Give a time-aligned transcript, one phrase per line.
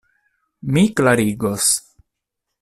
[0.77, 1.69] Mi klarigos.